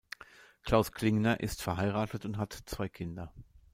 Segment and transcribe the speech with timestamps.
[0.63, 3.31] Klaus Klingner ist verheiratet und hat zwei Kinder.